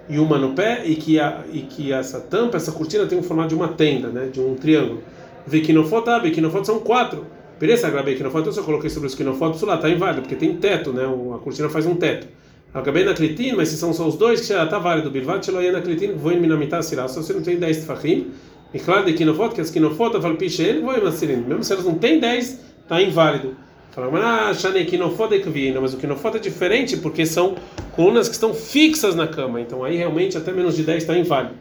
e 0.10 0.20
uma 0.20 0.38
no 0.38 0.54
pé, 0.54 0.84
e 0.86 0.96
que 0.96 1.20
a, 1.20 1.44
e 1.52 1.62
que 1.62 1.92
essa 1.92 2.20
tampa, 2.20 2.58
essa 2.58 2.72
cortina 2.72 3.06
tem 3.06 3.18
o 3.18 3.24
formato 3.24 3.50
de 3.50 3.56
uma 3.56 3.70
tenda, 3.70 4.10
né, 4.10 4.30
de 4.32 4.40
um 4.40 4.56
triângulo. 4.56 5.02
Vikinofot, 5.48 6.10
ah, 6.10 6.20
Vikinofot 6.20 6.66
são 6.66 6.80
quatro. 6.80 7.26
Beleza, 7.60 7.88
então 7.88 8.52
se 8.52 8.60
eu 8.60 8.64
coloquei 8.64 8.90
sobre 8.90 9.08
os 9.08 9.14
Vikinofot, 9.14 9.56
isso 9.56 9.66
lá 9.66 9.76
está 9.76 9.90
inválido, 9.90 10.22
porque 10.22 10.36
tem 10.36 10.56
teto, 10.58 10.92
né, 10.92 11.04
a 11.06 11.38
cortina 11.40 11.70
faz 11.70 11.86
um 11.86 11.96
teto. 11.96 12.28
Acabei 12.74 13.06
na 13.06 13.14
Klitin, 13.14 13.54
mas 13.54 13.70
se 13.70 13.78
são 13.78 13.94
só 13.94 14.06
os 14.06 14.18
dois, 14.18 14.42
que 14.42 14.48
já 14.48 14.66
está 14.66 14.78
válido. 14.78 15.10
Bilvat, 15.10 15.46
Sheloia 15.46 15.72
na 15.72 15.80
Klitin, 15.80 16.12
vou 16.12 16.34
em 16.34 16.40
Minamitar 16.42 16.84
Sirá, 16.84 17.08
só 17.08 17.22
você 17.22 17.32
não 17.32 17.42
tem 17.42 17.58
10 17.58 17.86
tfachim. 17.86 18.32
E 18.74 18.80
claro, 18.80 19.06
de 19.06 19.14
Kinofot, 19.14 19.56
que 19.56 19.62
as 19.62 19.70
Kinofot, 19.70 20.14
eu 20.14 20.22
falo, 20.22 20.36
piche 20.36 20.62
ele, 20.62 20.82
vou 20.82 20.94
em 20.94 21.02
Mesmo 21.02 21.64
se 21.64 21.72
elas 21.72 21.86
não 21.86 21.96
têm 21.96 22.20
10, 22.20 22.60
está 22.84 23.02
inválido. 23.02 23.56
Fala, 23.92 24.12
mas 24.12 24.22
ah, 24.26 24.54
Shane 24.54 24.84
Kinofot 24.84 25.34
é 25.34 25.40
Kvina, 25.40 25.80
mas 25.80 25.94
o 25.94 25.98
Kinofot 25.98 26.36
é 26.36 26.40
diferente 26.42 26.98
porque 26.98 27.26
são 27.26 27.56
colunas 27.96 28.28
que 28.28 28.36
estão 28.36 28.54
fixas 28.54 29.16
na 29.16 29.28
cama, 29.28 29.62
então 29.62 29.84
aí 29.84 29.96
realmente 29.96 30.38
até 30.38 30.52
menos 30.52 30.76
de 30.76 30.84
10 30.84 31.04
está 31.04 31.18
inválido. 31.18 31.56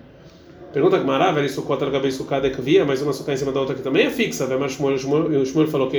Pergunta 0.73 0.99
que 0.99 1.05
maravilha, 1.05 1.47
isso 1.47 1.63
contra 1.63 1.87
a 1.87 2.11
sucada 2.11 2.51
que 2.51 2.61
via, 2.61 2.85
mas 2.85 3.01
uma 3.01 3.13
sucá 3.13 3.33
em 3.33 3.37
cima 3.37 3.53
da 3.53 3.61
outra 3.61 3.77
que 3.77 3.83
também 3.83 4.07
é 4.07 4.11
fixa. 4.11 4.45
Mas 4.59 4.77
o 4.81 5.45
Shmuel 5.45 5.69
falou 5.69 5.89
que 5.89 5.99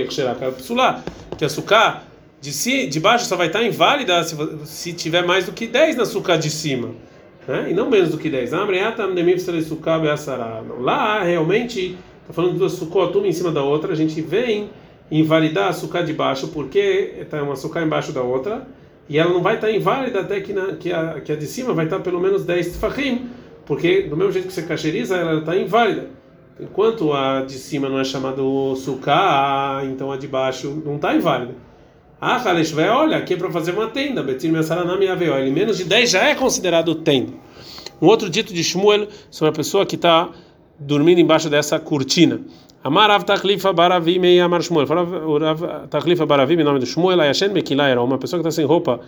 que 1.38 1.46
a 1.46 1.50
sucá 1.50 2.04
de, 2.42 2.51
si, 2.51 2.86
de 2.86 3.00
baixo 3.00 3.25
só 3.25 3.38
vai 3.38 3.48
estar 3.48 3.63
inválida 3.63 4.22
se, 4.25 4.36
se 4.65 4.92
tiver 4.92 5.25
mais 5.25 5.46
do 5.46 5.54
que 5.54 5.65
10 5.65 5.96
na 5.96 6.06
sucá 6.06 6.36
de 6.36 6.50
cima. 6.50 6.89
Né? 7.48 7.68
E 7.72 7.74
não 7.74 7.89
menos 7.89 8.10
do 8.10 8.18
que 8.18 8.30
10. 8.30 8.54
Ah, 8.54 8.68
Lá 10.80 11.24
realmente 11.24 11.98
está 12.22 12.34
falando 12.34 12.51
de 12.51 12.60
duas 12.60 12.74
sucot, 12.74 13.18
uma 13.18 13.27
em 13.27 13.32
cima 13.32 13.54
da 13.54 13.63
outra, 13.63 13.94
a 13.94 13.96
gente 13.96 14.20
vem 14.20 14.70
invalidar 15.10 15.70
a 15.70 15.74
sucá 15.74 16.01
de 16.01 16.12
baixo, 16.12 16.50
porque 16.50 17.13
está 17.22 17.42
uma 17.42 17.56
sucá 17.56 17.82
embaixo 17.82 18.12
da 18.12 18.22
outra, 18.22 18.68
e 19.08 19.18
ela 19.18 19.32
não 19.32 19.42
vai 19.42 19.56
estar 19.56 19.72
inválida 19.72 20.22
até 20.22 20.42
que, 20.42 20.54
na, 20.54 20.74
que, 20.74 20.92
a, 20.92 21.22
que 21.22 21.32
a 21.32 21.36
de 21.36 21.46
cima 21.46 21.74
vai 21.74 21.86
estar 21.86 22.00
pelo 22.00 22.20
menos 22.20 22.44
10 22.44 22.78
tfahim, 22.78 23.30
porque 23.66 24.04
do 24.04 24.18
mesmo 24.18 24.32
jeito 24.32 24.48
que 24.48 24.54
você 24.54 24.64
cacheriza, 24.64 25.16
ela 25.16 25.40
está 25.40 25.56
inválida. 25.56 26.08
Enquanto 26.60 27.12
a 27.12 27.42
de 27.42 27.56
cima 27.56 27.90
não 27.90 28.00
é 28.00 28.04
chamada 28.04 28.42
sucá, 28.76 29.82
então 29.84 30.12
a 30.12 30.18
de 30.18 30.28
baixo 30.28 30.82
não 30.86 30.96
está 30.96 31.14
inválida. 31.14 31.54
Ah, 32.20 32.38
vai 32.38 32.90
olha, 32.90 33.18
aqui 33.18 33.34
é 33.34 33.38
para 33.38 33.52
fazer 33.52 33.72
uma 33.72 33.88
tenda. 33.88 34.24
Betir 34.24 34.52
Mesaranami 34.52 35.06
Ele 35.06 35.52
menos 35.52 35.78
de 35.78 35.84
10 35.84 36.10
já 36.10 36.24
é 36.24 36.34
considerado 36.34 36.96
tenda. 36.96 37.34
Um 38.02 38.08
outro 38.08 38.30
dito 38.30 38.54
de 38.54 38.64
Shmuel 38.64 39.08
sobre 39.30 39.50
a 39.50 39.54
pessoa 39.54 39.86
que 39.86 39.96
está 39.96 40.30
dormindo 40.80 41.20
embaixo 41.20 41.50
dessa 41.50 41.78
cortina. 41.78 42.40
Amar 42.86 43.10
Rav 43.10 43.24
Tachlifa 43.24 43.74
Baravim 43.74 44.24
e 44.24 44.39
Amar 44.39 44.62
Shmuel. 44.62 44.86
Rav 44.86 45.88
Tachlifa 45.89 46.24
Baravim, 46.24 46.60
em 46.60 46.63
nome 46.63 46.77
do 46.77 46.86
Shmuel, 46.86 47.20
Ayashen 47.20 47.50
Mekilá 47.50 47.88
era 47.88 48.00
uma 48.00 48.20
pessoa 48.20 48.39
que 48.39 48.48
está 48.48 48.56
sem 48.56 48.63
roupa 48.63 49.00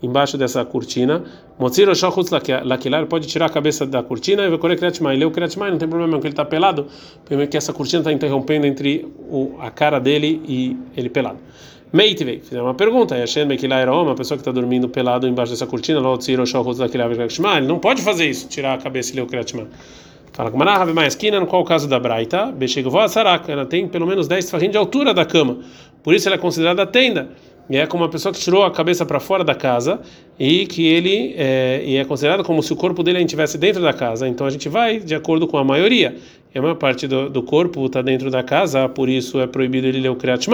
embaixo 0.00 0.38
dessa 0.38 0.64
cortina. 0.64 1.24
Motzir 1.58 1.88
o 1.88 1.94
Shachutz 1.96 2.30
Lakilar 2.30 3.06
pode 3.06 3.26
tirar 3.26 3.46
a 3.46 3.48
cabeça 3.48 3.84
da 3.84 4.04
cortina 4.04 4.44
e 4.44 4.50
vai 4.50 4.56
colher 4.56 4.78
Kriatmai. 4.78 5.16
Leu 5.16 5.32
Kriatmai, 5.32 5.72
não 5.72 5.78
tem 5.78 5.88
problema, 5.88 6.12
porque 6.12 6.28
ele 6.28 6.32
está 6.32 6.44
pelado, 6.44 6.86
porque 7.24 7.56
essa 7.56 7.72
cortina 7.72 8.02
está 8.02 8.12
interrompendo 8.12 8.68
entre 8.68 9.04
o, 9.28 9.56
a 9.58 9.68
cara 9.68 9.98
dele 9.98 10.40
e 10.46 10.76
ele 10.96 11.08
pelado. 11.08 11.38
Meitvei, 11.92 12.38
fizeram 12.38 12.66
uma 12.66 12.74
pergunta, 12.74 13.16
Yashen 13.16 13.46
Mekilá 13.46 13.80
era 13.80 13.92
uma 13.92 14.14
pessoa 14.14 14.38
que 14.38 14.42
está 14.42 14.52
dormindo 14.52 14.88
pelado 14.88 15.26
embaixo 15.26 15.50
dessa 15.50 15.66
cortina, 15.66 16.00
Motzir 16.00 16.38
o 16.38 16.46
Shachutz 16.46 16.78
Lakilar 16.78 17.10
ele 17.10 17.66
não 17.66 17.80
pode 17.80 18.00
fazer 18.00 18.30
isso, 18.30 18.46
tirar 18.46 18.74
a 18.74 18.78
cabeça 18.78 19.12
e 19.12 19.16
ler 19.16 19.22
o 19.22 19.26
Kriatmai. 19.26 19.66
Fala 20.34 20.50
mais 20.92 21.14
esquina, 21.14 21.46
qual 21.46 21.62
o 21.62 21.64
caso 21.64 21.88
da 21.88 22.00
Braita? 22.00 22.52
Ela 23.46 23.64
tem 23.64 23.86
pelo 23.86 24.04
menos 24.04 24.26
10 24.26 24.50
farrim 24.50 24.68
de 24.68 24.76
altura 24.76 25.14
da 25.14 25.24
cama, 25.24 25.60
por 26.02 26.12
isso 26.12 26.28
ela 26.28 26.34
é 26.34 26.38
considerada 26.38 26.84
tenda. 26.84 27.28
E 27.70 27.76
é 27.76 27.86
como 27.86 28.02
uma 28.02 28.10
pessoa 28.10 28.34
que 28.34 28.40
tirou 28.40 28.64
a 28.64 28.70
cabeça 28.70 29.06
para 29.06 29.20
fora 29.20 29.44
da 29.44 29.54
casa 29.54 30.00
e 30.36 30.66
que 30.66 30.88
ele 30.88 31.34
é, 31.38 31.82
e 31.86 31.96
é 31.96 32.04
considerado 32.04 32.42
como 32.42 32.62
se 32.64 32.72
o 32.72 32.76
corpo 32.76 33.02
dele 33.04 33.22
estivesse 33.22 33.56
dentro 33.56 33.80
da 33.80 33.92
casa. 33.92 34.26
Então 34.26 34.44
a 34.44 34.50
gente 34.50 34.68
vai 34.68 34.98
de 34.98 35.14
acordo 35.14 35.46
com 35.46 35.56
a 35.56 35.62
maioria. 35.62 36.16
E 36.52 36.58
a 36.58 36.60
maior 36.60 36.74
parte 36.74 37.06
do, 37.06 37.30
do 37.30 37.42
corpo 37.42 37.86
está 37.86 38.02
dentro 38.02 38.28
da 38.28 38.42
casa, 38.42 38.88
por 38.88 39.08
isso 39.08 39.40
é 39.40 39.46
proibido 39.46 39.86
ele 39.86 40.00
ler 40.00 40.10
o 40.10 40.16
Kriyat 40.16 40.50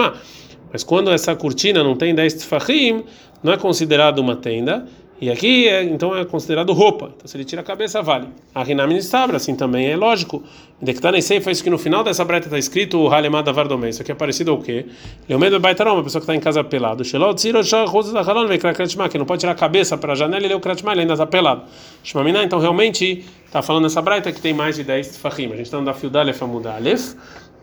Mas 0.71 0.83
quando 0.83 1.09
essa 1.09 1.35
cortina 1.35 1.83
não 1.83 1.95
tem 1.95 2.13
10 2.13 2.35
tfahim, 2.35 3.03
não 3.43 3.51
é 3.51 3.57
considerado 3.57 4.19
uma 4.19 4.35
tenda 4.35 4.85
e 5.21 5.29
aqui, 5.29 5.67
é, 5.67 5.83
então, 5.83 6.17
é 6.17 6.25
considerado 6.25 6.73
roupa. 6.73 7.11
Então, 7.15 7.27
se 7.27 7.37
ele 7.37 7.45
tira 7.45 7.61
a 7.61 7.63
cabeça, 7.63 8.01
vale. 8.01 8.27
A 8.55 8.63
Rinam 8.63 8.87
Nistabra, 8.87 9.37
assim 9.37 9.55
também 9.55 9.91
é 9.91 9.95
lógico. 9.95 10.41
Dectanem 10.81 11.21
Seifa, 11.21 11.51
isso 11.51 11.63
que 11.63 11.69
no 11.69 11.77
final 11.77 12.03
dessa 12.03 12.25
breta 12.25 12.47
está 12.47 12.57
escrito 12.57 12.99
o 12.99 13.07
Halemada 13.07 13.53
Vardomé. 13.53 13.89
Isso 13.89 14.01
aqui 14.01 14.11
é 14.11 14.15
parecido 14.15 14.49
ao 14.49 14.57
quê? 14.57 14.87
Leomedo 15.29 15.59
Baitarão, 15.59 15.93
uma 15.93 16.03
pessoa 16.03 16.19
que 16.19 16.23
está 16.23 16.35
em 16.35 16.39
casa 16.39 16.63
pelado. 16.63 17.05
Shelot 17.05 17.39
Ziro 17.39 17.63
Shah 17.63 17.85
Rosa 17.85 18.11
da 18.11 18.21
Halon, 18.21 18.47
que 19.11 19.17
não 19.19 19.25
pode 19.27 19.41
tirar 19.41 19.51
a 19.51 19.55
cabeça 19.55 19.95
para 19.95 20.13
a 20.13 20.15
janela 20.15 20.43
e 20.43 20.47
ler 20.47 20.55
o 20.55 20.59
Kratma, 20.59 20.91
ele 20.91 21.01
ainda 21.01 21.13
está 21.13 21.27
pelado. 21.27 21.65
Shmamina, 22.03 22.43
então, 22.43 22.57
realmente, 22.57 23.23
está 23.45 23.61
falando 23.61 23.83
nessa 23.83 24.01
breta 24.01 24.31
que 24.31 24.41
tem 24.41 24.55
mais 24.55 24.75
de 24.75 24.83
10 24.83 25.17
Fahim. 25.17 25.53
A 25.53 25.55
gente 25.55 25.61
está 25.61 25.77
no 25.77 25.85
da 25.85 25.93
Fiudalef 25.93 26.41
Amudalef. 26.41 27.13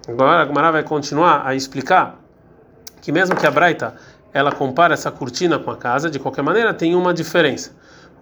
Agora, 0.06 0.42
a 0.42 0.44
Gumara 0.44 0.70
vai 0.70 0.84
continuar 0.84 1.42
a 1.44 1.56
explicar 1.56 2.22
que 3.02 3.10
mesmo 3.10 3.34
que 3.34 3.44
a 3.44 3.50
Braita 3.50 3.96
ela 4.32 4.52
compara 4.52 4.94
essa 4.94 5.10
cortina 5.10 5.58
com 5.58 5.70
a 5.70 5.76
casa, 5.76 6.10
de 6.10 6.18
qualquer 6.18 6.42
maneira 6.42 6.74
tem 6.74 6.94
uma 6.94 7.14
diferença. 7.14 7.72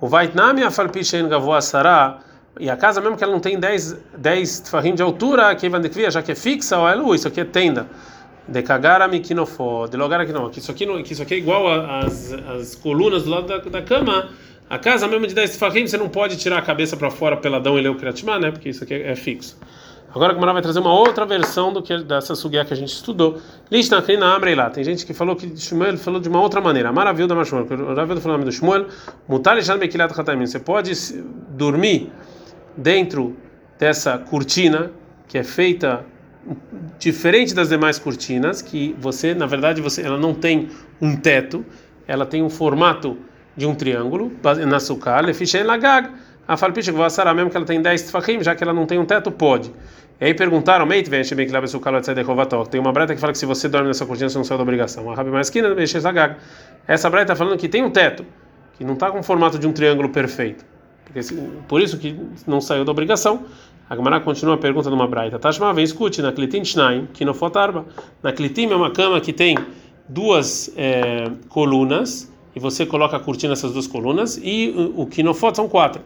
O 0.00 0.08
Vaitnami 0.08 0.62
Afalpishen 0.62 1.28
Gavoa 1.28 1.60
Sarah, 1.60 2.20
e 2.58 2.70
a 2.70 2.76
casa, 2.76 3.00
mesmo 3.00 3.16
que 3.16 3.24
ela 3.24 3.32
não 3.32 3.40
tem 3.40 3.58
10, 3.58 3.96
10 4.16 4.60
tfarrim 4.60 4.94
de 4.94 5.02
altura, 5.02 5.54
que 5.54 5.68
vai 5.68 5.80
já 6.10 6.22
que 6.22 6.32
é 6.32 6.34
fixa, 6.34 6.78
ou 6.78 6.88
é 6.88 7.14
isso 7.14 7.28
aqui 7.28 7.40
é 7.40 7.44
tenda. 7.44 7.86
De 8.48 8.62
cagarami 8.62 9.20
kinofó, 9.20 9.86
de 9.86 9.96
lugar 9.96 10.20
aqui 10.20 10.32
não, 10.32 10.48
que 10.48 10.60
isso 10.60 10.70
aqui, 10.70 10.86
não, 10.86 11.02
que 11.02 11.12
isso 11.12 11.22
aqui 11.22 11.34
é 11.34 11.38
igual 11.38 11.68
às 11.68 12.32
as 12.32 12.74
colunas 12.76 13.24
do 13.24 13.30
lado 13.30 13.46
da, 13.46 13.58
da 13.58 13.82
cama. 13.82 14.30
A 14.70 14.78
casa 14.78 15.06
mesmo 15.06 15.26
de 15.26 15.34
10 15.34 15.56
tfarrim, 15.56 15.86
você 15.86 15.96
não 15.96 16.08
pode 16.08 16.36
tirar 16.36 16.58
a 16.58 16.62
cabeça 16.62 16.96
para 16.96 17.10
fora 17.10 17.36
peladão 17.36 17.78
e 17.78 17.82
ler 17.82 17.88
o 17.90 17.96
Kriatma, 17.96 18.38
né? 18.38 18.50
Porque 18.50 18.68
isso 18.68 18.84
aqui 18.84 18.94
é, 18.94 19.12
é 19.12 19.16
fixo. 19.16 19.56
Agora 20.14 20.32
a 20.32 20.34
Gemara 20.34 20.52
vai 20.54 20.62
trazer 20.62 20.80
uma 20.80 20.92
outra 20.92 21.26
versão 21.26 21.72
do 21.72 21.82
que 21.82 21.98
dessa 22.02 22.34
sugia 22.34 22.64
que 22.64 22.72
a 22.72 22.76
gente 22.76 22.92
estudou. 22.92 23.38
Lista 23.70 24.02
na 24.18 24.34
Amrei 24.34 24.54
lá. 24.54 24.70
Tem 24.70 24.82
gente 24.82 25.04
que 25.04 25.12
falou 25.12 25.36
que 25.36 25.56
Shmuel 25.56 25.98
falou 25.98 26.20
de 26.20 26.28
uma 26.28 26.40
outra 26.40 26.60
maneira. 26.60 26.90
Maravilha 26.92 27.28
da 27.28 27.34
Mashmuel. 27.34 27.66
O 27.66 27.94
Ravel 27.94 28.20
falou 28.20 28.38
do 28.38 28.50
Shmuel. 28.50 28.86
Mutar 29.28 29.56
Bekilat 29.78 30.18
Hatamin. 30.18 30.46
Você 30.46 30.58
pode 30.58 30.92
dormir 31.50 32.10
dentro 32.76 33.36
dessa 33.78 34.16
cortina 34.18 34.90
que 35.28 35.38
é 35.38 35.44
feita 35.44 36.04
diferente 36.98 37.54
das 37.54 37.68
demais 37.68 37.98
cortinas, 37.98 38.62
que 38.62 38.94
você, 38.98 39.34
na 39.34 39.46
verdade, 39.46 39.80
você, 39.80 40.02
ela 40.02 40.18
não 40.18 40.32
tem 40.32 40.68
um 41.00 41.16
teto, 41.16 41.64
ela 42.06 42.24
tem 42.24 42.42
um 42.42 42.50
formato 42.50 43.18
de 43.56 43.66
um 43.66 43.74
triângulo, 43.74 44.30
na 44.66 44.78
sukkah, 44.78 45.20
lefishen 45.20 45.64
lagag, 45.64 46.10
a 46.46 46.56
falpicha 46.56 46.92
que 46.92 46.98
vai 46.98 47.34
mesmo 47.34 47.50
que 47.50 47.56
ela 47.56 47.66
tem 47.66 47.80
10 47.80 48.02
tfachim, 48.02 48.42
já 48.42 48.54
que 48.54 48.62
ela 48.62 48.72
não 48.72 48.86
tem 48.86 48.98
um 48.98 49.04
teto, 49.04 49.30
pode. 49.30 49.72
E 50.20 50.24
aí 50.24 50.34
perguntaram, 50.34 50.86
Meit 50.86 51.10
vem 51.10 51.22
bem 51.34 51.46
que 51.46 51.52
leva 51.52 51.66
o 51.66 51.80
calor 51.80 52.00
de 52.00 52.14
Tem 52.70 52.80
uma 52.80 52.92
breta 52.92 53.14
que 53.14 53.20
fala 53.20 53.32
que 53.32 53.38
se 53.38 53.44
você 53.44 53.68
dorme 53.68 53.88
nessa 53.88 54.06
cortina 54.06 54.30
você 54.30 54.38
não 54.38 54.44
sai 54.44 54.56
da 54.56 54.62
obrigação. 54.62 55.10
A 55.10 55.14
Rabi 55.14 55.30
Maskina 55.30 55.74
Essa 56.88 57.10
breta 57.10 57.32
está 57.32 57.36
falando 57.36 57.58
que 57.58 57.68
tem 57.68 57.84
um 57.84 57.90
teto, 57.90 58.24
que 58.78 58.84
não 58.84 58.94
está 58.94 59.10
com 59.10 59.18
o 59.18 59.22
formato 59.22 59.58
de 59.58 59.66
um 59.66 59.72
triângulo 59.72 60.08
perfeito. 60.08 60.64
Por 61.68 61.80
isso 61.80 61.98
que 61.98 62.18
não 62.46 62.60
saiu 62.60 62.84
da 62.84 62.90
obrigação. 62.90 63.44
A 63.88 63.94
Gemara 63.94 64.20
continua 64.20 64.54
a 64.54 64.58
pergunta 64.58 64.88
de 64.88 64.94
uma 64.94 65.06
braita. 65.06 65.38
Tashma, 65.38 65.72
vem 65.72 65.84
escute, 65.84 66.20
na 66.20 66.32
Klitin 66.32 66.64
Shnaim, 66.64 67.06
que 67.12 67.24
não 67.24 67.32
fotarba. 67.32 67.86
Na 68.22 68.32
Klitim 68.32 68.70
é 68.70 68.74
uma 68.74 68.90
cama 68.90 69.20
que 69.20 69.32
tem 69.32 69.56
duas 70.08 70.72
é, 70.76 71.30
colunas, 71.48 72.32
e 72.54 72.58
você 72.58 72.84
coloca 72.84 73.16
a 73.16 73.20
cortina 73.20 73.50
nessas 73.50 73.72
duas 73.72 73.86
colunas, 73.86 74.40
e 74.42 74.74
o, 74.76 75.02
o 75.02 75.06
Kinofot 75.06 75.54
são 75.54 75.68
quatro. 75.68 76.02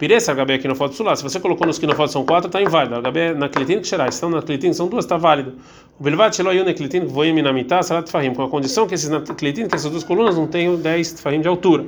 Piressa, 0.00 0.34
HB 0.34 0.54
aqui 0.54 0.66
no 0.66 0.74
foto 0.74 0.94
sulá. 0.94 1.14
Se 1.14 1.22
você 1.22 1.38
colocou 1.38 1.66
nos 1.66 1.78
que 1.78 1.86
no 1.86 1.94
foto 1.94 2.10
são 2.10 2.24
quatro, 2.24 2.46
está 2.46 2.58
inválido. 2.58 3.02
HB 3.02 3.34
na 3.36 3.50
clitin 3.50 3.80
que 3.80 3.86
será. 3.86 4.08
Estão 4.08 4.30
na 4.30 4.40
clitin 4.40 4.72
são 4.72 4.88
duas, 4.88 5.04
está 5.04 5.18
válido. 5.18 5.56
O 5.98 6.02
belvat 6.02 6.34
shelo 6.34 6.54
yune 6.54 6.72
clitin 6.72 7.04
voim 7.04 7.34
minamita 7.34 7.82
salat 7.82 8.08
fahim. 8.08 8.32
Com 8.32 8.42
a 8.44 8.48
condição 8.48 8.86
que 8.86 8.94
esses 8.94 9.10
clitin, 9.36 9.68
que 9.68 9.74
essas 9.74 9.90
duas 9.90 10.02
colunas 10.02 10.36
não 10.36 10.46
tenham 10.46 10.76
10 10.76 11.20
fahim 11.20 11.42
de 11.42 11.48
altura. 11.48 11.84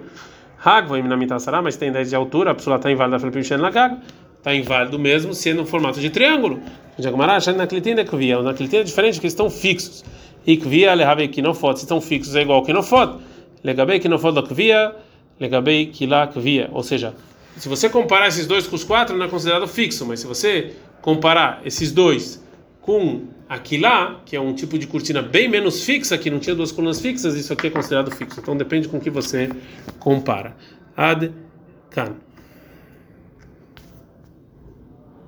Hag 0.63 0.89
voim 0.89 1.01
minamita 1.01 1.39
sará, 1.39 1.63
mas 1.63 1.77
tem 1.77 1.91
10 1.91 2.11
de 2.11 2.15
altura. 2.15 2.51
A 2.51 2.55
pessoa 2.55 2.77
está 2.77 2.93
inválida. 2.93 3.19
Para 3.19 3.57
na 3.57 3.71
gaga. 3.71 3.99
Está 4.37 4.55
inválido 4.55 4.99
mesmo 4.99 5.33
se 5.33 5.49
é 5.49 5.55
no 5.55 5.65
formato 5.65 5.99
de 5.99 6.11
triângulo. 6.11 6.61
Jagmará, 6.99 7.39
na 7.57 7.67
clitin 7.67 7.93
é 7.93 8.05
kvia. 8.05 8.43
Na 8.43 8.53
clitin 8.53 8.77
é 8.77 8.83
diferente 8.83 9.15
porque 9.15 9.29
estão 9.29 9.49
fixos. 9.49 10.05
E 10.47 10.59
kvia 10.59 10.93
lehave 10.93 11.29
que 11.29 11.41
não 11.41 11.55
foto. 11.55 11.79
Se 11.79 11.87
estão 11.87 11.99
fixos 11.99 12.37
é 12.37 12.43
igual 12.43 12.63
que 12.63 12.75
não 12.75 12.83
foto. 12.83 13.23
Legabei 13.65 13.99
que 13.99 14.07
não 14.07 14.19
foto 14.19 14.35
da 14.35 14.43
kvia. 14.43 14.95
Legabei 15.41 15.87
que 15.87 16.05
lá 16.05 16.27
kvia. 16.27 16.69
Ou 16.73 16.83
seja, 16.83 17.15
se 17.57 17.69
você 17.69 17.89
comparar 17.89 18.29
esses 18.29 18.47
dois 18.47 18.67
com 18.67 18.77
os 18.77 18.85
quatro, 18.85 19.17
não 19.17 19.27
é 19.27 19.29
considerado 19.29 19.67
fixo, 19.69 20.07
mas 20.07 20.21
se 20.21 20.27
você 20.27 20.73
comparar 21.01 21.61
esses 21.65 21.93
dois 21.93 22.43
com 22.81 23.27
aquilá, 23.49 24.21
que 24.25 24.35
é 24.35 24.41
um 24.41 24.55
tipo 24.55 24.79
de 24.79 24.87
cortina 24.87 25.21
bem 25.21 25.49
menos 25.49 25.85
fixa, 25.85 26.17
que 26.17 26.31
não 26.31 26.39
tinha 26.39 26.57
duas 26.57 26.73
colunas 26.73 27.01
fixas, 27.01 27.35
isso 27.35 27.53
aqui 27.53 27.67
é 27.67 27.71
considerado 27.71 28.11
fixo. 28.11 28.41
Então 28.41 28.57
depende 28.57 28.89
com 28.89 28.99
que 28.99 29.11
você 29.11 29.51
compara. 29.99 30.57
Ad 30.97 31.33
can. 31.91 32.17